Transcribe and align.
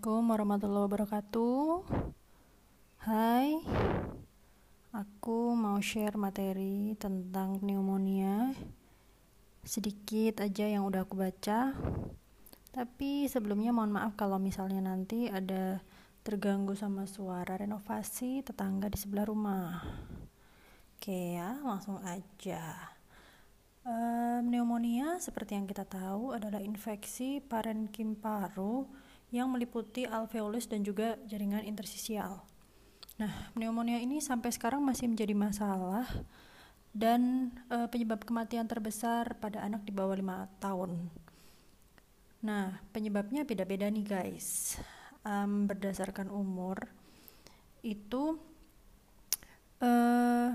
Assalamualaikum 0.00 0.32
warahmatullahi 0.32 0.86
wabarakatuh. 0.88 1.64
Hai, 3.04 3.60
aku 4.96 5.52
mau 5.52 5.76
share 5.84 6.16
materi 6.16 6.96
tentang 6.96 7.60
pneumonia. 7.60 8.48
Sedikit 9.60 10.40
aja 10.40 10.72
yang 10.72 10.88
udah 10.88 11.04
aku 11.04 11.20
baca. 11.20 11.76
Tapi 12.72 13.28
sebelumnya 13.28 13.76
mohon 13.76 13.92
maaf 13.92 14.16
kalau 14.16 14.40
misalnya 14.40 14.80
nanti 14.80 15.28
ada 15.28 15.84
terganggu 16.24 16.72
sama 16.72 17.04
suara 17.04 17.60
renovasi 17.60 18.40
tetangga 18.40 18.88
di 18.88 18.96
sebelah 18.96 19.28
rumah. 19.28 19.84
Oke 20.96 21.36
ya, 21.36 21.60
langsung 21.60 22.00
aja. 22.08 22.88
Pneumonia 24.40 25.20
seperti 25.20 25.60
yang 25.60 25.68
kita 25.68 25.84
tahu 25.84 26.32
adalah 26.32 26.64
infeksi 26.64 27.44
parenkim 27.44 28.16
paru 28.16 28.88
yang 29.30 29.50
meliputi 29.50 30.06
alveolus 30.06 30.66
dan 30.66 30.82
juga 30.82 31.18
jaringan 31.26 31.62
interstisial. 31.62 32.42
Nah, 33.18 33.52
pneumonia 33.54 34.02
ini 34.02 34.18
sampai 34.18 34.50
sekarang 34.50 34.82
masih 34.82 35.06
menjadi 35.06 35.34
masalah 35.36 36.08
dan 36.90 37.52
e, 37.70 37.86
penyebab 37.86 38.26
kematian 38.26 38.66
terbesar 38.66 39.38
pada 39.38 39.62
anak 39.62 39.86
di 39.86 39.92
bawah 39.94 40.16
lima 40.18 40.50
tahun. 40.58 41.12
Nah, 42.40 42.80
penyebabnya 42.90 43.44
beda-beda 43.46 43.86
nih 43.86 44.06
guys. 44.06 44.80
Um, 45.20 45.68
berdasarkan 45.68 46.32
umur 46.32 46.88
itu 47.84 48.40
uh, 49.84 50.48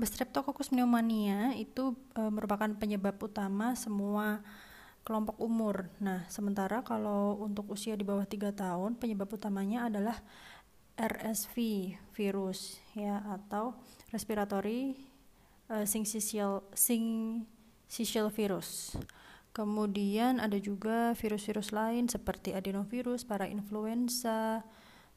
Streptococcus 0.00 0.72
pneumonia 0.72 1.56
itu 1.56 1.92
uh, 2.16 2.32
merupakan 2.32 2.68
penyebab 2.76 3.16
utama 3.20 3.76
semua 3.76 4.40
kelompok 5.04 5.36
umur. 5.40 5.88
Nah, 5.98 6.28
sementara 6.28 6.84
kalau 6.84 7.40
untuk 7.40 7.72
usia 7.72 7.96
di 7.96 8.04
bawah 8.04 8.24
3 8.24 8.52
tahun, 8.52 8.96
penyebab 9.00 9.32
utamanya 9.32 9.88
adalah 9.88 10.20
RSV 11.00 11.56
virus 12.12 12.76
ya 12.92 13.24
atau 13.24 13.72
respiratory 14.12 15.00
uh, 15.72 15.88
syncytial 15.88 16.68
syncytial 16.76 18.28
virus. 18.28 19.00
Kemudian 19.50 20.38
ada 20.38 20.60
juga 20.62 21.10
virus-virus 21.18 21.74
lain 21.74 22.06
seperti 22.06 22.54
adenovirus, 22.54 23.26
parainfluenza, 23.26 24.62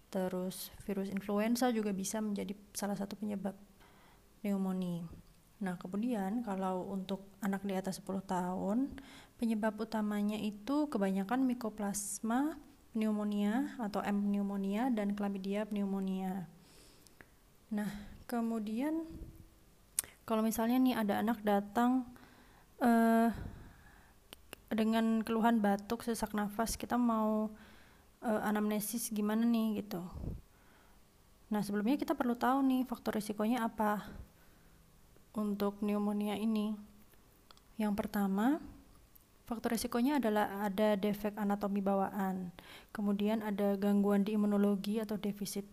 terus 0.09 0.73
virus 0.89 1.13
influenza 1.13 1.69
juga 1.69 1.93
bisa 1.93 2.17
menjadi 2.17 2.57
salah 2.73 2.97
satu 2.97 3.13
penyebab 3.13 3.53
pneumonia. 4.41 5.05
Nah, 5.63 5.79
kemudian 5.79 6.41
kalau 6.43 6.91
untuk 6.91 7.29
anak 7.39 7.63
di 7.63 7.77
atas 7.77 8.01
10 8.03 8.25
tahun, 8.25 8.99
penyebab 9.37 9.75
utamanya 9.81 10.37
itu 10.37 10.87
kebanyakan 10.87 11.45
mikoplasma 11.45 12.57
pneumonia 12.93 13.73
atau 13.81 13.99
M 14.05 14.29
pneumonia 14.29 14.93
dan 14.93 15.17
chlamydia 15.17 15.65
pneumonia. 15.65 16.45
Nah, 17.73 17.89
kemudian 18.29 19.03
kalau 20.23 20.45
misalnya 20.45 20.77
nih 20.77 20.95
ada 20.95 21.19
anak 21.19 21.41
datang 21.41 22.05
uh, 22.79 23.33
dengan 24.69 25.21
keluhan 25.25 25.59
batuk, 25.59 26.05
sesak 26.05 26.31
nafas, 26.37 26.77
kita 26.77 26.95
mau 26.95 27.49
uh, 28.23 28.41
anamnesis 28.45 29.09
gimana 29.09 29.43
nih 29.43 29.83
gitu. 29.83 30.01
Nah, 31.53 31.61
sebelumnya 31.61 31.97
kita 31.97 32.17
perlu 32.17 32.33
tahu 32.33 32.65
nih 32.65 32.81
faktor 32.85 33.17
risikonya 33.17 33.65
apa 33.65 34.05
untuk 35.33 35.81
pneumonia 35.81 36.37
ini. 36.37 36.73
Yang 37.77 37.93
pertama, 37.97 38.61
faktor 39.43 39.75
risikonya 39.75 40.23
adalah 40.23 40.63
ada 40.63 40.95
defek 40.95 41.35
anatomi 41.35 41.83
bawaan, 41.83 42.51
kemudian 42.95 43.43
ada 43.43 43.75
gangguan 43.75 44.23
di 44.23 44.35
imunologi 44.35 45.03
atau 45.03 45.19
defisit 45.19 45.67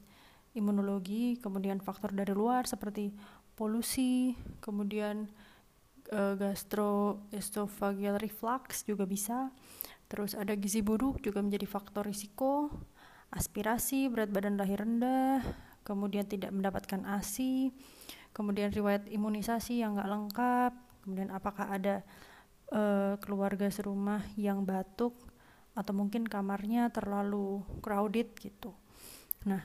imunologi, 0.54 1.38
kemudian 1.38 1.78
faktor 1.78 2.10
dari 2.10 2.34
luar 2.34 2.66
seperti 2.66 3.14
polusi, 3.54 4.34
kemudian 4.58 5.30
uh, 6.10 6.34
gastroesophageal 6.34 8.18
reflux 8.18 8.82
juga 8.82 9.06
bisa. 9.06 9.54
Terus 10.10 10.34
ada 10.34 10.58
gizi 10.58 10.82
buruk 10.82 11.22
juga 11.22 11.38
menjadi 11.38 11.70
faktor 11.70 12.10
risiko, 12.10 12.66
aspirasi, 13.30 14.10
berat 14.10 14.34
badan 14.34 14.58
lahir 14.58 14.82
rendah, 14.82 15.38
kemudian 15.86 16.26
tidak 16.26 16.50
mendapatkan 16.50 17.06
ASI, 17.06 17.70
kemudian 18.34 18.74
riwayat 18.74 19.06
imunisasi 19.06 19.78
yang 19.86 19.94
nggak 19.94 20.10
lengkap, 20.10 20.72
kemudian 21.06 21.30
apakah 21.30 21.70
ada 21.70 22.02
uh, 22.70 23.14
keluarga 23.22 23.68
serumah 23.70 24.22
yang 24.34 24.62
batuk 24.66 25.14
atau 25.74 25.92
mungkin 25.94 26.26
kamarnya 26.26 26.90
terlalu 26.90 27.62
crowded 27.78 28.34
gitu. 28.38 28.74
Nah, 29.46 29.62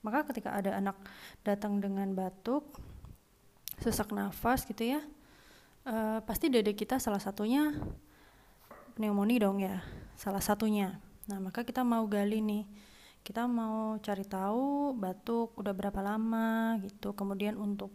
maka 0.00 0.32
ketika 0.32 0.56
ada 0.56 0.76
anak 0.76 0.96
datang 1.44 1.78
dengan 1.78 2.12
batuk, 2.16 2.64
sesak 3.80 4.12
nafas 4.12 4.64
gitu 4.64 4.96
ya, 4.96 5.00
uh, 5.84 6.24
pasti 6.24 6.48
dede 6.48 6.72
kita 6.72 6.96
salah 6.96 7.20
satunya 7.20 7.76
pneumonia 8.96 9.44
dong 9.44 9.60
ya, 9.60 9.84
salah 10.16 10.40
satunya. 10.40 10.96
Nah, 11.28 11.38
maka 11.38 11.62
kita 11.62 11.84
mau 11.84 12.08
gali 12.08 12.40
nih 12.40 12.64
kita 13.20 13.44
mau 13.44 14.00
cari 14.00 14.24
tahu 14.24 14.96
batuk 14.96 15.52
udah 15.60 15.76
berapa 15.76 16.00
lama 16.00 16.80
gitu 16.80 17.12
kemudian 17.12 17.60
untuk 17.60 17.92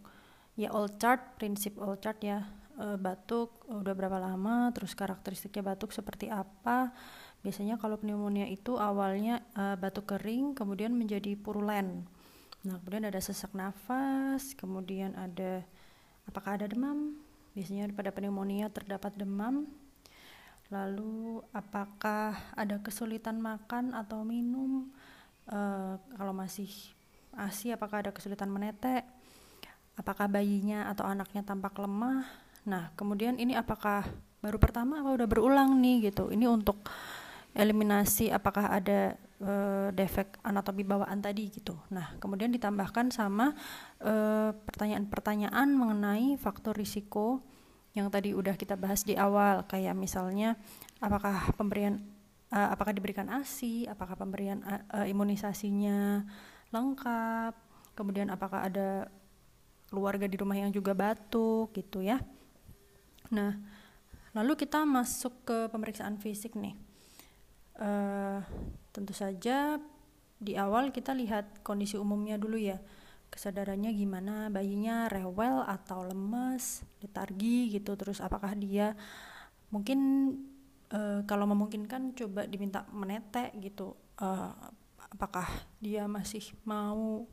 ya 0.54 0.70
all 0.70 0.86
chart 0.96 1.34
prinsip 1.34 1.74
all 1.82 1.98
chart 1.98 2.22
ya 2.22 2.46
e, 2.76 2.86
batuk 3.00 3.64
udah 3.66 3.94
berapa 3.96 4.20
lama 4.20 4.70
terus 4.72 4.92
karakteristiknya 4.92 5.74
batuk 5.74 5.90
seperti 5.90 6.28
apa. 6.28 6.92
Biasanya 7.40 7.78
kalau 7.80 8.00
pneumonia 8.00 8.46
itu 8.48 8.76
awalnya 8.76 9.42
e, 9.56 9.76
batuk 9.80 10.16
kering 10.16 10.52
kemudian 10.56 10.92
menjadi 10.92 11.34
purulen. 11.36 12.04
Nah 12.64 12.76
kemudian 12.82 13.08
ada 13.08 13.20
sesak 13.20 13.52
nafas 13.56 14.52
kemudian 14.54 15.16
ada 15.16 15.64
apakah 16.28 16.60
ada 16.60 16.68
demam? 16.68 17.16
Biasanya 17.56 17.88
pada 17.96 18.12
pneumonia 18.12 18.68
terdapat 18.68 19.16
demam. 19.16 19.64
Lalu 20.66 21.46
apakah 21.54 22.34
ada 22.58 22.82
kesulitan 22.82 23.38
makan 23.38 23.94
atau 23.94 24.26
minum? 24.26 24.90
Uh, 25.46 25.94
kalau 26.18 26.34
masih 26.34 26.66
ASI 27.30 27.70
apakah 27.70 28.02
ada 28.02 28.10
kesulitan 28.10 28.50
menetek? 28.50 29.06
Apakah 29.94 30.26
bayinya 30.28 30.90
atau 30.90 31.06
anaknya 31.06 31.46
tampak 31.46 31.78
lemah 31.78 32.45
nah 32.66 32.90
kemudian 32.98 33.38
ini 33.38 33.54
apakah 33.54 34.02
baru 34.42 34.58
pertama 34.58 35.00
apa 35.00 35.14
udah 35.14 35.28
berulang 35.30 35.78
nih 35.78 36.10
gitu 36.10 36.34
ini 36.34 36.50
untuk 36.50 36.82
eliminasi 37.56 38.28
apakah 38.28 38.68
ada 38.68 39.16
uh, 39.40 39.88
defek 39.94 40.36
anatomi 40.44 40.82
bawaan 40.82 41.22
tadi 41.22 41.48
gitu 41.48 41.78
nah 41.88 42.12
kemudian 42.18 42.52
ditambahkan 42.52 43.14
sama 43.14 43.56
eh, 44.02 44.50
pertanyaan-pertanyaan 44.52 45.72
mengenai 45.72 46.36
faktor 46.36 46.76
risiko 46.76 47.40
yang 47.96 48.12
tadi 48.12 48.36
udah 48.36 48.58
kita 48.60 48.76
bahas 48.76 49.06
di 49.08 49.16
awal 49.16 49.64
kayak 49.64 49.96
misalnya 49.96 50.58
apakah 51.00 51.56
pemberian 51.56 52.04
uh, 52.52 52.68
apakah 52.74 52.92
diberikan 52.94 53.26
ASI, 53.30 53.88
apakah 53.88 54.14
pemberian 54.14 54.62
uh, 54.62 55.06
imunisasinya 55.08 56.22
lengkap, 56.70 57.54
kemudian 57.96 58.28
apakah 58.30 58.66
ada 58.66 59.08
keluarga 59.88 60.26
di 60.26 60.36
rumah 60.36 60.58
yang 60.58 60.70
juga 60.74 60.92
batuk 60.92 61.72
gitu 61.74 62.02
ya. 62.02 62.20
Nah, 63.32 63.58
lalu 64.36 64.52
kita 64.54 64.84
masuk 64.84 65.46
ke 65.46 65.58
pemeriksaan 65.72 66.20
fisik 66.20 66.54
nih. 66.54 66.76
Uh, 67.76 68.40
tentu 68.92 69.12
saja 69.12 69.76
di 70.36 70.56
awal 70.56 70.92
kita 70.92 71.12
lihat 71.16 71.64
kondisi 71.64 71.96
umumnya 71.96 72.36
dulu 72.36 72.60
ya. 72.60 72.78
Kesadarannya 73.26 73.90
gimana? 73.92 74.48
Bayinya 74.48 75.10
rewel 75.10 75.64
atau 75.66 76.06
lemes? 76.06 76.86
Letargi 77.02 77.74
gitu. 77.74 77.98
Terus 77.98 78.22
apakah 78.22 78.54
dia 78.54 78.94
mungkin 79.74 80.00
uh, 80.94 81.20
kalau 81.26 81.44
memungkinkan 81.50 82.14
coba 82.14 82.46
diminta 82.46 82.86
menetek 82.94 83.52
gitu. 83.58 83.98
Uh, 84.16 84.54
apakah 85.12 85.46
dia 85.82 86.08
masih 86.08 86.44
mau 86.64 87.26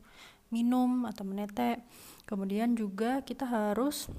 minum 0.49 1.07
atau 1.07 1.23
menetek? 1.23 1.83
Kemudian 2.27 2.75
juga 2.75 3.21
kita 3.23 3.45
harus 3.47 4.09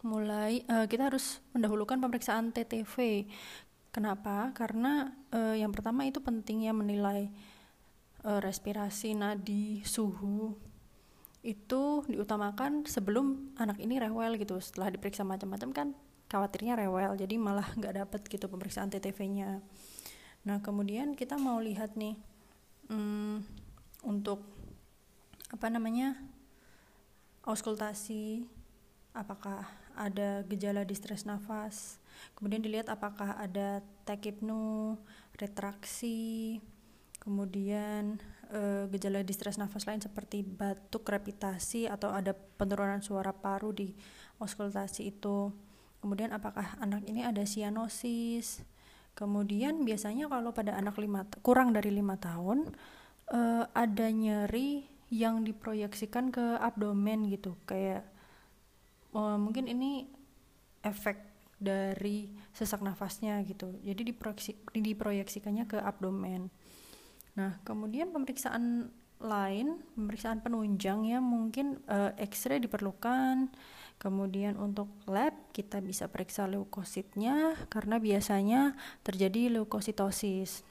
mulai 0.00 0.64
uh, 0.68 0.88
kita 0.88 1.12
harus 1.12 1.44
mendahulukan 1.52 2.00
pemeriksaan 2.00 2.52
TTV 2.52 3.28
kenapa? 3.92 4.52
Karena 4.56 5.12
uh, 5.32 5.56
yang 5.56 5.70
pertama 5.70 6.08
itu 6.08 6.22
pentingnya 6.24 6.72
menilai 6.72 7.28
uh, 8.24 8.40
respirasi 8.40 9.16
nadi 9.16 9.84
suhu. 9.84 10.56
Itu 11.40 12.04
diutamakan 12.08 12.84
sebelum 12.84 13.56
anak 13.56 13.80
ini 13.80 14.00
rewel 14.00 14.36
gitu. 14.36 14.60
Setelah 14.60 14.92
diperiksa 14.92 15.24
macam-macam 15.24 15.70
kan 15.72 15.88
khawatirnya 16.30 16.78
rewel 16.78 17.18
jadi 17.18 17.34
malah 17.36 17.66
nggak 17.78 18.06
dapet 18.06 18.20
gitu 18.30 18.46
pemeriksaan 18.46 18.88
TTV-nya 18.94 19.58
nah 20.40 20.62
kemudian 20.64 21.12
kita 21.12 21.36
mau 21.36 21.60
lihat 21.60 22.00
nih 22.00 22.16
hmm, 22.88 23.44
untuk 24.08 24.40
apa 25.52 25.68
namanya 25.68 26.16
auskultasi 27.44 28.48
apakah 29.12 29.68
ada 30.00 30.40
gejala 30.48 30.88
distres 30.88 31.28
nafas. 31.28 32.00
Kemudian 32.36 32.64
dilihat 32.64 32.88
apakah 32.88 33.36
ada 33.36 33.84
tekipnu 34.08 34.96
retraksi 35.36 36.60
kemudian 37.20 38.16
e, 38.48 38.88
gejala 38.96 39.20
distres 39.20 39.60
nafas 39.60 39.84
lain 39.84 40.00
seperti 40.00 40.40
batuk 40.40 41.04
krepitasi 41.04 41.84
atau 41.86 42.08
ada 42.10 42.32
penurunan 42.32 43.04
suara 43.04 43.36
paru 43.36 43.76
di 43.76 43.92
auskultasi 44.40 45.12
itu. 45.12 45.52
Kemudian 46.00 46.32
apakah 46.32 46.80
anak 46.80 47.04
ini 47.04 47.28
ada 47.28 47.44
sianosis. 47.44 48.64
Kemudian 49.12 49.84
biasanya 49.84 50.32
kalau 50.32 50.56
pada 50.56 50.80
anak 50.80 50.96
lima 50.96 51.28
kurang 51.44 51.76
dari 51.76 51.92
lima 51.92 52.16
tahun 52.16 52.72
e, 53.28 53.40
ada 53.68 54.06
nyeri 54.08 54.88
yang 55.12 55.44
diproyeksikan 55.44 56.32
ke 56.32 56.56
abdomen 56.56 57.28
gitu. 57.28 57.52
Kayak 57.68 58.08
oh, 59.14 59.36
mungkin 59.36 59.66
ini 59.70 60.06
efek 60.80 61.30
dari 61.60 62.32
sesak 62.56 62.80
nafasnya 62.80 63.36
gitu. 63.44 63.68
Jadi 63.84 64.10
diproyeksi, 64.10 64.56
diproyeksikannya 64.72 65.68
ke 65.68 65.76
abdomen. 65.76 66.48
Nah 67.36 67.60
kemudian 67.62 68.10
pemeriksaan 68.10 68.88
lain 69.20 69.84
pemeriksaan 69.92 70.40
penunjang 70.40 71.04
ya 71.04 71.20
mungkin 71.20 71.84
uh, 71.86 72.16
X-ray 72.16 72.64
diperlukan. 72.64 73.52
Kemudian 74.00 74.56
untuk 74.56 74.88
lab 75.04 75.36
kita 75.52 75.84
bisa 75.84 76.08
periksa 76.08 76.48
leukositnya 76.48 77.52
karena 77.68 78.00
biasanya 78.00 78.72
terjadi 79.04 79.60
leukositosis. 79.60 80.64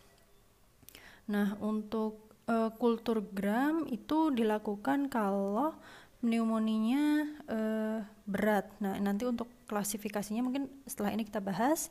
Nah 1.30 1.53
untuk 1.62 2.33
uh, 2.50 2.74
kultur 2.74 3.21
gram 3.21 3.86
itu 3.86 4.33
dilakukan 4.33 5.13
kalau 5.13 5.77
pneumonia 6.19 7.27
uh, 7.48 8.00
berat. 8.27 8.68
Nah, 8.83 9.00
nanti 9.00 9.24
untuk 9.24 9.48
klasifikasinya 9.68 10.44
mungkin 10.44 10.68
setelah 10.83 11.16
ini 11.16 11.24
kita 11.24 11.39
bahas. 11.39 11.88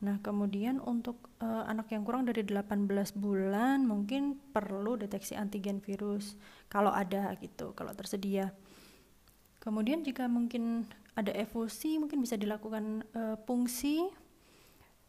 Nah, 0.00 0.16
kemudian 0.24 0.80
untuk 0.80 1.20
uh, 1.44 1.68
anak 1.68 1.92
yang 1.92 2.08
kurang 2.08 2.24
dari 2.24 2.40
18 2.40 2.88
bulan 3.20 3.84
mungkin 3.84 4.40
perlu 4.52 4.96
deteksi 4.96 5.36
antigen 5.36 5.84
virus 5.84 6.40
kalau 6.72 6.88
ada 6.88 7.36
gitu, 7.36 7.76
kalau 7.76 7.92
tersedia. 7.92 8.56
Kemudian 9.60 10.00
jika 10.00 10.24
mungkin 10.24 10.88
ada 11.12 11.36
efusi 11.36 12.00
mungkin 12.00 12.24
bisa 12.24 12.40
dilakukan 12.40 13.04
uh, 13.12 13.36
fungsi 13.44 14.08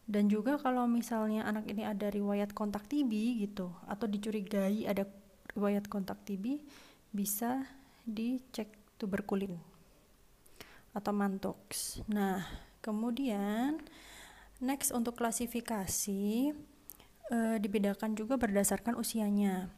dan 0.04 0.28
juga 0.28 0.60
kalau 0.60 0.84
misalnya 0.84 1.48
anak 1.48 1.72
ini 1.72 1.88
ada 1.88 2.12
riwayat 2.12 2.52
kontak 2.52 2.84
TB 2.84 3.40
gitu 3.48 3.72
atau 3.88 4.04
dicurigai 4.04 4.84
ada 4.84 5.08
riwayat 5.56 5.88
kontak 5.88 6.20
TB 6.28 6.60
bisa 7.16 7.64
dicek 8.06 8.72
tuberkulin 8.98 9.58
atau 10.92 11.12
mantox. 11.14 11.98
Nah, 12.06 12.44
kemudian 12.84 13.80
next 14.60 14.92
untuk 14.92 15.16
klasifikasi 15.18 16.52
e, 17.32 17.38
dibedakan 17.58 18.14
juga 18.14 18.36
berdasarkan 18.36 18.94
usianya. 19.00 19.72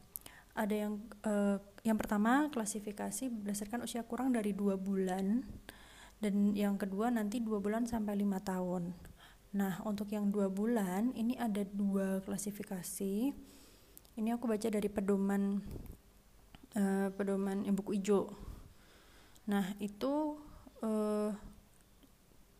Ada 0.55 0.75
yang 0.87 0.95
e, 1.23 1.63
yang 1.87 1.97
pertama 1.99 2.51
klasifikasi 2.51 3.31
berdasarkan 3.31 3.87
usia 3.87 4.03
kurang 4.03 4.35
dari 4.35 4.51
dua 4.57 4.75
bulan 4.75 5.47
dan 6.19 6.57
yang 6.57 6.81
kedua 6.81 7.13
nanti 7.13 7.39
dua 7.39 7.63
bulan 7.63 7.87
sampai 7.87 8.19
lima 8.19 8.43
tahun. 8.43 8.95
Nah, 9.55 9.79
untuk 9.87 10.11
yang 10.11 10.35
dua 10.35 10.51
bulan 10.51 11.15
ini 11.15 11.39
ada 11.39 11.63
dua 11.63 12.19
klasifikasi. 12.27 13.31
Ini 14.15 14.29
aku 14.35 14.47
baca 14.47 14.67
dari 14.71 14.87
pedoman 14.87 15.59
uh, 16.79 17.09
pedoman 17.15 17.67
yang 17.67 17.75
buku 17.75 17.99
hijau 17.99 18.31
nah 19.45 19.77
itu 19.81 20.41
uh, 20.81 21.33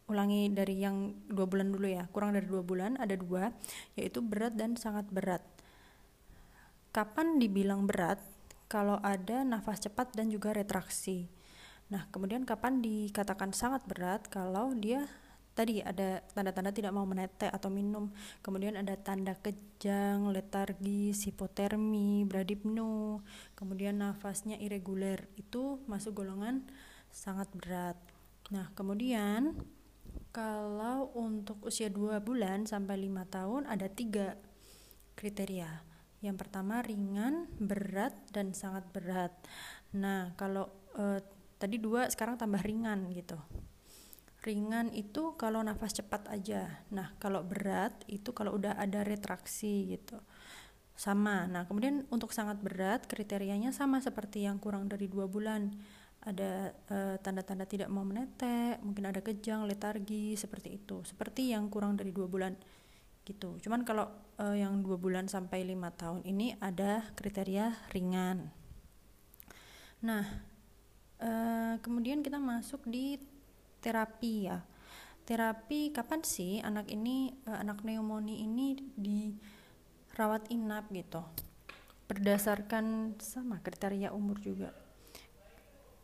ulangi 0.05 0.53
dari 0.53 0.85
yang 0.85 1.17
dua 1.29 1.49
bulan 1.49 1.73
dulu 1.73 1.89
ya. 1.89 2.05
Kurang 2.13 2.37
dari 2.37 2.45
dua 2.45 2.61
bulan 2.61 3.01
ada 3.01 3.17
dua 3.17 3.53
yaitu 3.97 4.21
berat 4.21 4.57
dan 4.57 4.77
sangat 4.77 5.09
berat. 5.09 5.41
Kapan 6.93 7.41
dibilang 7.41 7.89
berat? 7.89 8.21
Kalau 8.69 8.99
ada 9.01 9.45
nafas 9.47 9.81
cepat 9.81 10.13
dan 10.13 10.29
juga 10.29 10.53
retraksi. 10.53 11.29
Nah 11.89 12.09
kemudian 12.13 12.45
kapan 12.45 12.85
dikatakan 12.85 13.57
sangat 13.57 13.85
berat? 13.89 14.29
Kalau 14.29 14.77
dia 14.77 15.09
tadi 15.55 15.79
ada 15.81 16.21
tanda-tanda 16.35 16.75
tidak 16.75 16.93
mau 16.93 17.07
menetek 17.07 17.49
atau 17.49 17.71
minum. 17.71 18.11
Kemudian 18.43 18.75
ada 18.75 18.99
tanda 18.99 19.39
kejang 19.39 20.29
letargi 20.35 21.15
hipotermi 21.15 22.27
bradipnu. 22.27 23.23
Kemudian 23.55 24.03
nafasnya 24.03 24.59
irregular 24.59 25.25
itu 25.39 25.81
masuk 25.87 26.23
golongan 26.23 26.67
sangat 27.15 27.49
berat. 27.55 27.97
Nah 28.51 28.75
kemudian 28.75 29.55
kalau 30.35 31.15
untuk 31.15 31.63
usia 31.63 31.87
2 31.87 32.19
bulan 32.19 32.67
sampai 32.67 33.07
5 33.07 33.35
tahun 33.35 33.63
ada 33.71 33.87
tiga 33.87 34.35
kriteria. 35.15 35.71
Yang 36.19 36.37
pertama 36.43 36.83
ringan 36.83 37.47
berat 37.63 38.13
dan 38.35 38.51
sangat 38.51 38.83
berat. 38.91 39.31
Nah 39.95 40.35
kalau 40.35 40.67
eh, 40.99 41.23
tadi 41.65 41.79
dua 41.79 42.11
sekarang 42.11 42.37
tambah 42.37 42.61
ringan 42.61 43.09
gitu 43.15 43.39
ringan 44.45 44.93
itu 44.93 45.33
kalau 45.41 45.65
nafas 45.65 45.97
cepat 45.97 46.29
aja. 46.29 46.85
Nah 46.93 47.17
kalau 47.17 47.41
berat 47.41 48.05
itu 48.07 48.37
kalau 48.37 48.61
udah 48.61 48.77
ada 48.77 49.01
retraksi 49.01 49.97
gitu. 49.97 50.21
Sama. 50.95 51.49
Nah 51.49 51.65
kemudian 51.65 52.05
untuk 52.13 52.31
sangat 52.37 52.61
berat 52.61 53.09
kriterianya 53.09 53.73
sama 53.73 54.05
seperti 54.05 54.45
yang 54.45 54.61
kurang 54.61 54.87
dari 54.87 55.09
dua 55.09 55.25
bulan. 55.25 55.73
Ada 56.25 56.73
tanda 57.21 57.45
tanda-tanda 57.45 57.65
tidak 57.69 57.89
mau 57.93 58.05
menetek 58.05 58.81
mungkin 58.81 59.09
ada 59.09 59.21
kejang 59.25 59.65
letargi 59.65 60.37
seperti 60.37 60.77
itu. 60.77 61.01
Seperti 61.09 61.53
yang 61.53 61.73
kurang 61.73 61.97
dari 61.97 62.13
dua 62.13 62.29
bulan 62.29 62.53
gitu. 63.25 63.57
Cuman 63.65 63.89
kalau 63.89 64.09
uh, 64.37 64.57
yang 64.57 64.85
dua 64.85 65.01
bulan 65.01 65.27
sampai 65.27 65.65
lima 65.65 65.89
tahun 65.89 66.21
ini 66.29 66.61
ada 66.61 67.09
kriteria 67.17 67.73
ringan. 67.97 68.53
Nah 70.05 70.25
uh, 71.25 71.75
kemudian 71.81 72.21
kita 72.21 72.37
masuk 72.37 72.85
di 72.85 73.17
terapi 73.85 74.49
ya. 74.49 74.65
Terapi 75.29 75.93
kapan 75.93 76.25
sih 76.25 76.65
anak 76.65 76.89
ini 76.89 77.37
uh, 77.45 77.61
anak 77.61 77.85
pneumonia 77.85 78.41
ini 78.41 78.81
dirawat 78.97 80.49
inap 80.49 80.89
gitu? 80.89 81.21
Berdasarkan 82.09 83.17
sama 83.21 83.61
kriteria 83.61 84.17
umur 84.17 84.41
juga. 84.41 84.73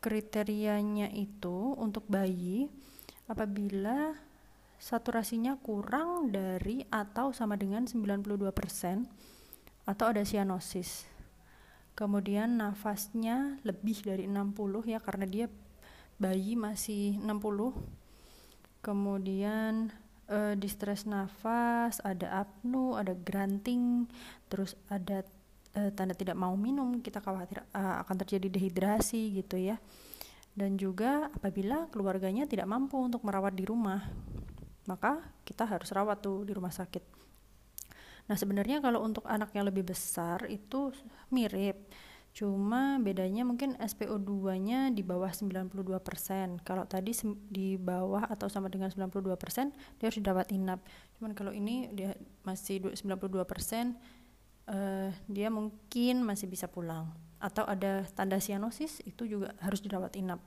Kriterianya 0.04 1.12
itu 1.12 1.76
untuk 1.76 2.04
bayi 2.08 2.68
apabila 3.28 4.16
saturasinya 4.80 5.60
kurang 5.60 6.32
dari 6.32 6.88
atau 6.88 7.37
sama 7.37 7.60
dengan 7.60 7.84
92% 7.84 8.49
atau 9.84 10.06
ada 10.08 10.25
sianosis. 10.25 11.04
Kemudian 11.92 12.56
nafasnya 12.56 13.60
lebih 13.60 14.00
dari 14.00 14.25
60 14.25 14.88
ya 14.88 14.96
karena 15.04 15.28
dia 15.28 15.46
bayi 16.20 16.54
masih 16.54 17.16
60 17.24 17.72
kemudian 18.84 19.88
uh, 20.28 20.54
distres 20.54 21.08
nafas 21.08 21.98
ada 22.04 22.44
apnu 22.46 22.94
ada 22.94 23.16
granting 23.16 24.06
terus 24.52 24.76
ada 24.92 25.24
uh, 25.76 25.90
tanda 25.94 26.14
tidak 26.14 26.38
mau 26.38 26.54
minum 26.54 27.02
kita 27.02 27.18
khawatir 27.20 27.62
uh, 27.74 28.02
akan 28.06 28.16
terjadi 28.24 28.48
dehidrasi 28.48 29.42
gitu 29.42 29.58
ya. 29.58 29.76
Dan 30.50 30.74
juga 30.74 31.30
apabila 31.30 31.86
keluarganya 31.94 32.42
tidak 32.42 32.66
mampu 32.66 32.98
untuk 32.98 33.22
merawat 33.22 33.54
di 33.54 33.62
rumah 33.62 34.02
maka 34.90 35.22
kita 35.46 35.62
harus 35.62 35.94
rawat 35.94 36.18
tuh 36.18 36.42
di 36.42 36.50
rumah 36.50 36.74
sakit. 36.74 37.04
Nah 38.26 38.34
sebenarnya 38.34 38.82
kalau 38.82 39.06
untuk 39.06 39.22
anak 39.30 39.54
yang 39.54 39.70
lebih 39.70 39.86
besar 39.86 40.50
itu 40.50 40.90
mirip 41.30 41.86
Cuma 42.40 42.97
bedanya 42.97 43.44
mungkin 43.44 43.76
SPO2-nya 43.76 44.97
di 44.97 45.04
bawah 45.04 45.28
92%. 45.28 45.76
Kalau 46.64 46.88
tadi 46.88 47.12
di 47.52 47.76
bawah 47.76 48.25
atau 48.25 48.49
sama 48.49 48.73
dengan 48.73 48.88
92%, 48.88 50.00
dia 50.00 50.09
harus 50.09 50.16
dirawat 50.16 50.49
inap. 50.49 50.80
Cuman 51.20 51.37
kalau 51.37 51.52
ini 51.52 51.92
dia 51.92 52.16
masih 52.40 52.80
92%, 52.97 53.04
uh, 53.04 53.92
eh, 54.73 55.12
dia 55.28 55.52
mungkin 55.52 56.25
masih 56.25 56.49
bisa 56.49 56.64
pulang. 56.64 57.12
Atau 57.44 57.68
ada 57.68 58.09
tanda 58.16 58.40
sianosis, 58.40 59.04
itu 59.04 59.28
juga 59.28 59.52
harus 59.61 59.85
dirawat 59.85 60.16
inap. 60.16 60.40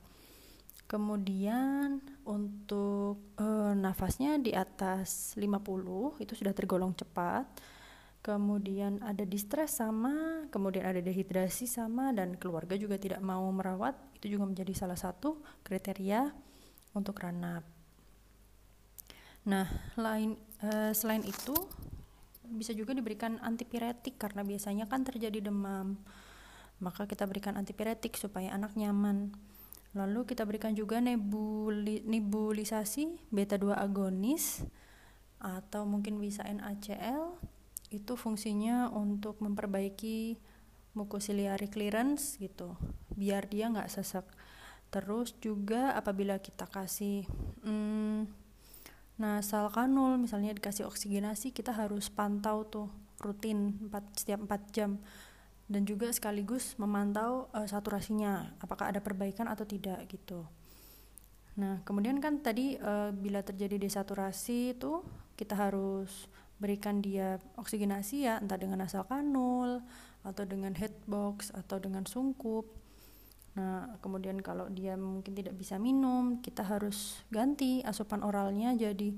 Kemudian 0.89 2.01
untuk 2.25 3.37
uh, 3.37 3.77
nafasnya 3.77 4.41
di 4.41 4.49
atas 4.49 5.37
50 5.37 6.25
itu 6.25 6.33
sudah 6.33 6.57
tergolong 6.57 6.97
cepat 6.97 7.45
kemudian 8.23 9.03
ada 9.03 9.27
distres 9.27 9.83
sama, 9.83 10.47
kemudian 10.47 10.87
ada 10.87 11.03
dehidrasi 11.03 11.67
sama, 11.67 12.15
dan 12.15 12.39
keluarga 12.39 12.79
juga 12.79 12.95
tidak 12.95 13.19
mau 13.19 13.43
merawat, 13.51 13.99
itu 14.15 14.39
juga 14.39 14.47
menjadi 14.47 14.71
salah 14.71 14.95
satu 14.95 15.43
kriteria 15.67 16.31
untuk 16.95 17.19
ranap. 17.19 17.67
Nah, 19.43 19.67
lain 19.99 20.39
e, 20.63 20.95
selain 20.95 21.19
itu 21.27 21.51
bisa 22.47 22.71
juga 22.71 22.95
diberikan 22.95 23.43
antipiretik 23.43 24.15
karena 24.15 24.47
biasanya 24.47 24.87
kan 24.87 25.03
terjadi 25.03 25.43
demam, 25.43 25.99
maka 26.79 27.03
kita 27.03 27.27
berikan 27.27 27.59
antipiretik 27.59 28.15
supaya 28.15 28.55
anak 28.55 28.79
nyaman. 28.79 29.35
Lalu 29.93 30.25
kita 30.31 30.47
berikan 30.47 30.71
juga 30.73 31.03
nebuli, 31.03 32.01
nebulisasi 32.07 33.29
beta 33.29 33.59
2 33.59 33.75
agonis 33.77 34.63
atau 35.43 35.83
mungkin 35.83 36.23
bisa 36.23 36.47
NaCl. 36.47 37.35
Itu 37.93 38.17
fungsinya 38.17 38.89
untuk 38.89 39.37
memperbaiki 39.45 40.41
mucociliary 40.97 41.69
clearance 41.69 42.41
gitu, 42.41 42.73
biar 43.13 43.45
dia 43.45 43.69
nggak 43.69 43.89
sesek. 43.93 44.25
Terus 44.89 45.37
juga 45.37 45.93
apabila 45.93 46.41
kita 46.41 46.65
kasih 46.65 47.25
hmm, 47.65 48.29
nah 49.13 49.45
sal 49.45 49.69
kanul 49.69 50.17
misalnya 50.17 50.57
dikasih 50.57 50.89
oksigenasi 50.89 51.53
kita 51.53 51.69
harus 51.69 52.09
pantau 52.09 52.65
tuh 52.65 52.89
rutin 53.21 53.77
4, 53.93 54.17
setiap 54.17 54.41
4 54.49 54.73
jam 54.73 54.97
dan 55.69 55.87
juga 55.87 56.11
sekaligus 56.11 56.75
memantau 56.75 57.47
uh, 57.55 57.65
saturasinya 57.65 58.57
apakah 58.59 58.91
ada 58.91 58.99
perbaikan 58.99 59.47
atau 59.47 59.63
tidak 59.63 60.05
gitu. 60.11 60.43
Nah, 61.53 61.85
kemudian 61.85 62.17
kan 62.17 62.41
tadi 62.41 62.75
uh, 62.81 63.13
bila 63.13 63.45
terjadi 63.45 63.77
desaturasi 63.77 64.73
itu 64.73 65.05
kita 65.37 65.53
harus 65.53 66.27
berikan 66.63 67.03
dia 67.03 67.43
oksigenasi 67.59 68.23
ya 68.23 68.39
entah 68.39 68.55
dengan 68.55 68.79
nasal 68.79 69.03
kanul 69.03 69.83
atau 70.23 70.47
dengan 70.47 70.71
headbox 70.71 71.51
atau 71.51 71.83
dengan 71.83 72.07
sungkup. 72.07 72.63
Nah, 73.59 73.99
kemudian 73.99 74.39
kalau 74.39 74.71
dia 74.71 74.95
mungkin 74.95 75.35
tidak 75.35 75.59
bisa 75.59 75.75
minum, 75.75 76.39
kita 76.39 76.63
harus 76.63 77.21
ganti 77.29 77.83
asupan 77.83 78.23
oralnya 78.23 78.71
jadi 78.73 79.13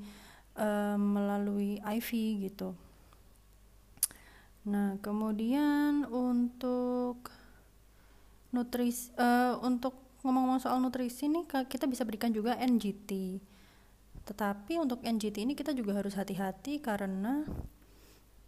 uh, 0.58 0.98
melalui 0.98 1.78
IV 1.80 2.10
gitu. 2.50 2.74
Nah, 4.66 4.98
kemudian 5.00 6.10
untuk 6.10 7.30
nutrisi 8.50 9.14
uh, 9.22 9.62
untuk 9.62 9.94
ngomong-ngomong 10.25 10.58
soal 10.58 10.82
nutrisi 10.82 11.30
nih 11.30 11.46
kita 11.70 11.86
bisa 11.86 12.02
berikan 12.02 12.34
juga 12.34 12.58
NGT. 12.58 13.38
Tetapi 14.25 14.82
untuk 14.82 15.05
NGT 15.05 15.46
ini 15.46 15.53
kita 15.53 15.72
juga 15.72 16.01
harus 16.01 16.17
hati-hati 16.17 16.82
karena 16.82 17.46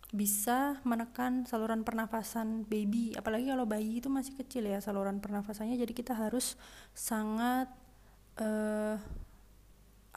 bisa 0.10 0.80
menekan 0.88 1.46
saluran 1.46 1.86
pernafasan 1.86 2.66
baby. 2.66 3.14
Apalagi 3.14 3.52
kalau 3.52 3.70
bayi 3.70 4.02
itu 4.02 4.10
masih 4.10 4.34
kecil 4.40 4.66
ya 4.66 4.82
saluran 4.82 5.22
pernafasannya. 5.22 5.78
Jadi 5.78 5.94
kita 5.94 6.18
harus 6.18 6.58
sangat 6.98 7.70
uh, 8.42 8.98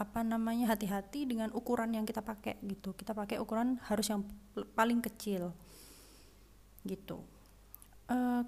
apa 0.01 0.21
namanya 0.25 0.73
hati-hati 0.73 1.29
dengan 1.29 1.53
ukuran 1.53 1.93
yang 1.93 2.09
kita 2.09 2.25
pakai 2.25 2.57
gitu. 2.65 2.97
Kita 2.97 3.13
pakai 3.13 3.37
ukuran 3.37 3.77
harus 3.85 4.09
yang 4.09 4.25
paling 4.73 5.05
kecil 5.05 5.53
gitu. 6.89 7.21
Uh, 8.09 8.43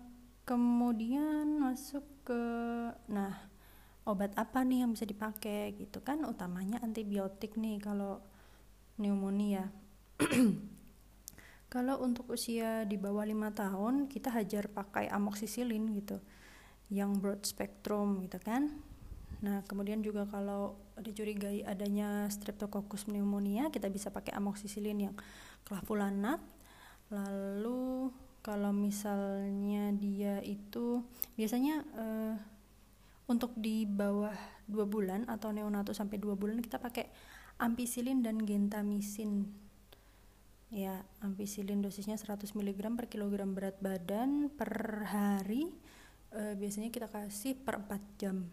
kemudian 0.48 1.60
masuk 1.60 2.02
ke 2.24 2.42
nah 3.10 3.51
obat 4.08 4.34
apa 4.34 4.66
nih 4.66 4.86
yang 4.86 4.94
bisa 4.94 5.06
dipakai 5.06 5.74
gitu 5.78 6.02
kan? 6.02 6.22
Utamanya 6.26 6.82
antibiotik 6.82 7.54
nih 7.58 7.78
kalau 7.78 8.22
pneumonia. 8.98 9.70
Kalau 11.72 12.04
untuk 12.04 12.28
usia 12.28 12.84
di 12.84 13.00
bawah 13.00 13.24
lima 13.24 13.48
tahun 13.48 14.04
kita 14.04 14.28
hajar 14.28 14.68
pakai 14.68 15.08
amoksisilin 15.08 15.88
gitu 15.96 16.20
yang 16.92 17.16
broad 17.16 17.48
spectrum 17.48 18.20
gitu 18.20 18.36
kan. 18.36 18.76
Nah 19.40 19.64
kemudian 19.64 20.04
juga 20.04 20.28
kalau 20.28 20.76
dicurigai 21.00 21.64
adanya 21.64 22.28
streptococcus 22.28 23.08
pneumonia 23.08 23.72
kita 23.72 23.88
bisa 23.88 24.12
pakai 24.12 24.36
amoksisilin 24.36 25.08
yang 25.08 25.14
clavulanat 25.64 26.44
lalu 27.08 28.12
kalau 28.44 28.74
misalnya 28.74 29.94
dia 29.96 30.42
itu 30.44 31.00
biasanya 31.38 31.84
uh, 31.96 32.34
untuk 33.32 33.56
di 33.56 33.88
bawah 33.88 34.36
dua 34.68 34.84
bulan 34.84 35.24
atau 35.26 35.50
neonatus 35.50 35.96
sampai 35.96 36.20
dua 36.20 36.36
bulan 36.36 36.60
kita 36.60 36.76
pakai 36.76 37.08
ampicillin 37.58 38.20
dan 38.20 38.44
gentamisin 38.44 39.48
ya 40.72 41.04
ampicillin 41.20 41.84
dosisnya 41.84 42.16
100 42.16 42.48
mg 42.56 42.80
per 42.96 43.06
kilogram 43.12 43.52
berat 43.52 43.76
badan 43.84 44.48
per 44.48 45.04
hari 45.04 45.68
uh, 46.32 46.56
biasanya 46.56 46.88
kita 46.88 47.12
kasih 47.12 47.52
per 47.60 47.76
4 47.76 48.20
jam. 48.20 48.48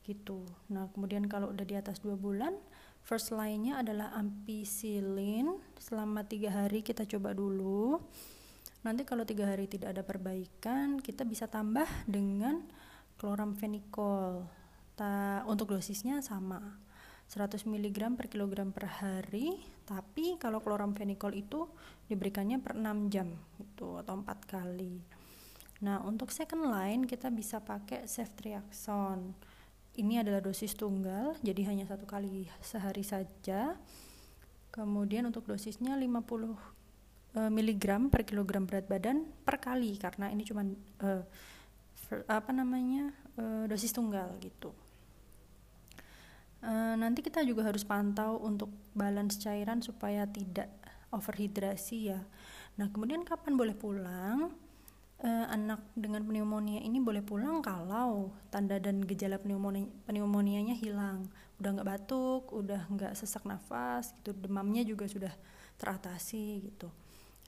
Gitu. 0.00 0.40
Nah 0.72 0.88
kemudian 0.96 1.28
kalau 1.28 1.52
udah 1.52 1.62
di 1.68 1.76
atas 1.76 2.00
dua 2.00 2.16
bulan 2.16 2.56
first 3.04 3.28
line-nya 3.30 3.84
adalah 3.84 4.16
ampicillin. 4.16 5.60
Selama 5.76 6.24
tiga 6.24 6.48
hari 6.64 6.80
kita 6.80 7.04
coba 7.04 7.36
dulu. 7.36 8.00
Nanti 8.80 9.04
kalau 9.04 9.28
tiga 9.28 9.44
hari 9.52 9.68
tidak 9.68 9.92
ada 9.92 10.00
perbaikan 10.00 10.96
kita 11.04 11.28
bisa 11.28 11.44
tambah 11.44 11.86
dengan 12.08 12.64
chloramphenicol 13.20 14.48
Ta 15.00 15.40
untuk 15.48 15.72
dosisnya 15.72 16.20
sama. 16.20 16.60
100 17.30 17.62
mg 17.62 18.18
per 18.18 18.26
kilogram 18.26 18.74
per 18.74 18.90
hari 18.90 19.62
tapi 19.86 20.34
kalau 20.36 20.58
chloramphenicol 20.60 21.30
itu 21.32 21.64
diberikannya 22.10 22.58
per 22.58 22.74
6 22.74 23.06
jam 23.06 23.32
itu 23.56 23.96
atau 23.96 24.18
empat 24.18 24.44
kali. 24.44 25.00
Nah 25.80 26.04
untuk 26.04 26.34
second 26.34 26.68
line 26.68 27.08
kita 27.08 27.32
bisa 27.32 27.62
pakai 27.64 28.04
ceftriaxone. 28.04 29.32
Ini 29.96 30.20
adalah 30.20 30.42
dosis 30.42 30.74
tunggal 30.76 31.38
jadi 31.40 31.70
hanya 31.70 31.86
satu 31.88 32.04
kali 32.04 32.50
sehari 32.60 33.06
saja. 33.06 33.78
Kemudian 34.74 35.24
untuk 35.24 35.48
dosisnya 35.48 35.96
50 35.96 36.04
uh, 36.04 36.54
eh, 37.40 37.50
miligram 37.50 38.12
per 38.12 38.26
kilogram 38.28 38.68
berat 38.68 38.84
badan 38.90 39.24
per 39.46 39.62
kali 39.62 39.96
karena 39.96 40.28
ini 40.28 40.42
cuma 40.44 40.66
uh, 41.06 41.24
apa 42.26 42.50
namanya 42.50 43.14
uh, 43.38 43.64
dosis 43.70 43.94
tunggal 43.94 44.34
gitu. 44.42 44.74
Uh, 46.60 46.92
nanti 47.00 47.24
kita 47.24 47.40
juga 47.40 47.64
harus 47.64 47.88
pantau 47.88 48.36
untuk 48.44 48.68
balance 48.92 49.40
cairan 49.40 49.80
supaya 49.80 50.28
tidak 50.28 50.68
overhidrasi 51.08 52.12
ya. 52.12 52.20
Nah 52.76 52.92
kemudian 52.92 53.24
kapan 53.24 53.56
boleh 53.56 53.72
pulang? 53.72 54.52
Uh, 55.20 55.44
anak 55.52 55.84
dengan 55.92 56.24
pneumonia 56.24 56.80
ini 56.80 56.96
boleh 56.96 57.20
pulang 57.20 57.60
kalau 57.60 58.32
tanda 58.48 58.80
dan 58.80 59.04
gejala 59.04 59.36
pneumonia 59.36 59.88
pneumonianya 60.08 60.76
hilang. 60.76 61.28
Udah 61.60 61.76
nggak 61.76 61.88
batuk 61.88 62.48
udah 62.52 62.88
nggak 62.88 63.12
sesak 63.16 63.44
nafas 63.44 64.16
gitu 64.20 64.32
demamnya 64.32 64.80
juga 64.80 65.04
sudah 65.04 65.32
teratasi 65.76 66.72
gitu. 66.72 66.88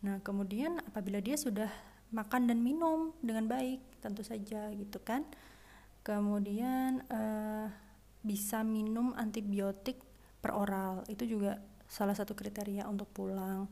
Nah 0.04 0.20
kemudian 0.20 0.84
apabila 0.84 1.20
dia 1.20 1.36
sudah 1.36 1.72
makan 2.12 2.46
dan 2.46 2.60
minum 2.60 3.16
dengan 3.24 3.48
baik 3.48 3.80
tentu 4.04 4.20
saja 4.22 4.68
gitu 4.76 5.00
kan. 5.00 5.24
Kemudian 6.04 7.02
uh, 7.08 7.66
bisa 8.22 8.62
minum 8.62 9.16
antibiotik 9.18 9.98
per 10.38 10.54
oral 10.54 11.06
itu 11.08 11.26
juga 11.26 11.58
salah 11.88 12.14
satu 12.14 12.36
kriteria 12.36 12.86
untuk 12.86 13.10
pulang. 13.10 13.66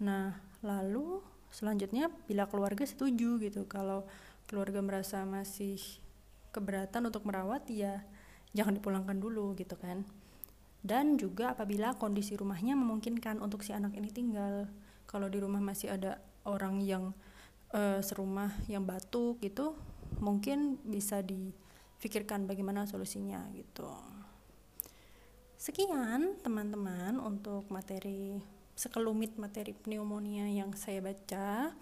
Nah 0.00 0.36
lalu 0.62 1.20
selanjutnya 1.50 2.08
bila 2.30 2.46
keluarga 2.46 2.86
setuju 2.86 3.42
gitu. 3.42 3.66
Kalau 3.66 4.06
keluarga 4.46 4.78
merasa 4.80 5.26
masih 5.26 5.80
keberatan 6.54 7.08
untuk 7.10 7.26
merawat 7.28 7.68
ya 7.68 8.00
jangan 8.56 8.78
dipulangkan 8.78 9.18
dulu 9.18 9.52
gitu 9.58 9.76
kan. 9.76 10.06
Dan 10.86 11.18
juga 11.18 11.56
apabila 11.56 11.98
kondisi 11.98 12.38
rumahnya 12.38 12.78
memungkinkan 12.78 13.42
untuk 13.42 13.66
si 13.66 13.74
anak 13.74 13.96
ini 13.98 14.12
tinggal. 14.12 14.70
Kalau 15.10 15.26
di 15.26 15.42
rumah 15.42 15.58
masih 15.58 15.90
ada 15.96 16.22
orang 16.46 16.78
yang 16.84 17.10
uh, 17.76 18.00
serumah 18.00 18.56
yang 18.72 18.88
batuk 18.88 19.38
gitu 19.44 19.76
mungkin 20.18 20.80
bisa 20.80 21.20
difikirkan 21.20 22.48
bagaimana 22.48 22.88
solusinya 22.88 23.44
gitu. 23.52 23.92
Sekian 25.56 26.40
teman-teman 26.40 27.20
untuk 27.20 27.68
materi 27.68 28.40
sekelumit 28.76 29.40
materi 29.40 29.72
pneumonia 29.72 30.48
yang 30.48 30.72
saya 30.76 31.00
baca. 31.00 31.72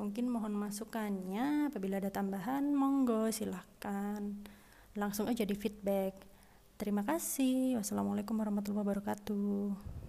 Mungkin 0.00 0.32
mohon 0.32 0.56
masukannya. 0.56 1.68
Apabila 1.68 2.00
ada 2.00 2.08
tambahan 2.08 2.72
monggo 2.72 3.28
silahkan 3.28 4.32
langsung 4.96 5.28
aja 5.28 5.44
di 5.44 5.52
feedback. 5.52 6.16
Terima 6.80 7.04
kasih. 7.04 7.78
Wassalamualaikum 7.78 8.34
warahmatullahi 8.34 8.82
wabarakatuh 8.82 10.01